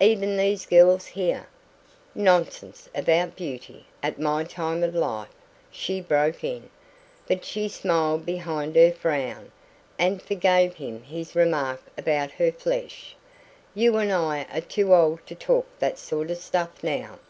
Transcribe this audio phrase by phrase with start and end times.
[0.00, 1.46] Even these girls here"
[2.16, 5.28] "Nonsense about beauty at my time of life,"
[5.70, 6.68] she broke in;
[7.28, 9.52] but she smiled behind her frown,
[9.96, 13.14] and forgave him his remark about her flesh.
[13.72, 17.20] "You and I are too old to talk that sort of stuff now."